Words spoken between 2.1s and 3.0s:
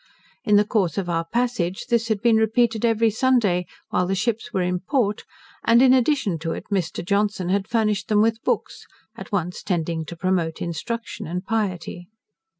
been repeated